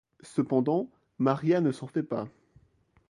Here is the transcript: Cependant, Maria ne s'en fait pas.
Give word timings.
Cependant, 0.23 0.89
Maria 1.19 1.61
ne 1.61 1.71
s'en 1.71 1.85
fait 1.85 2.01
pas. 2.01 2.27